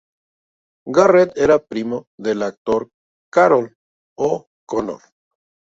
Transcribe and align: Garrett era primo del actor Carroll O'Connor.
Garrett 0.97 1.37
era 1.47 1.59
primo 1.73 2.01
del 2.17 2.41
actor 2.41 2.89
Carroll 3.31 3.73
O'Connor. 4.31 5.03